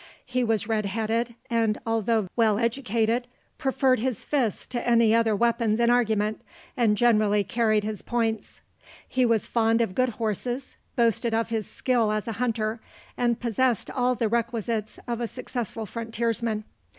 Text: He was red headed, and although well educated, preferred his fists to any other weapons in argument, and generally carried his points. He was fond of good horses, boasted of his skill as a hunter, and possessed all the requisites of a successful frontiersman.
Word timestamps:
He 0.25 0.43
was 0.43 0.67
red 0.67 0.87
headed, 0.87 1.35
and 1.47 1.77
although 1.85 2.27
well 2.35 2.57
educated, 2.57 3.27
preferred 3.59 3.99
his 3.99 4.23
fists 4.25 4.65
to 4.65 4.87
any 4.87 5.13
other 5.13 5.35
weapons 5.35 5.79
in 5.79 5.91
argument, 5.91 6.41
and 6.75 6.97
generally 6.97 7.43
carried 7.43 7.83
his 7.83 8.01
points. 8.01 8.61
He 9.07 9.27
was 9.27 9.45
fond 9.45 9.79
of 9.79 9.93
good 9.93 10.09
horses, 10.09 10.75
boasted 10.95 11.35
of 11.35 11.49
his 11.49 11.67
skill 11.67 12.11
as 12.11 12.27
a 12.27 12.31
hunter, 12.41 12.79
and 13.15 13.39
possessed 13.39 13.91
all 13.91 14.15
the 14.15 14.27
requisites 14.27 14.97
of 15.07 15.21
a 15.21 15.27
successful 15.27 15.85
frontiersman. 15.85 16.63